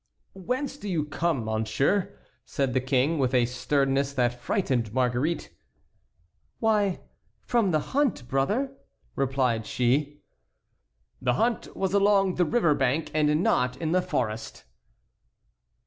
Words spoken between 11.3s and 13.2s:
hunt was along the river bank,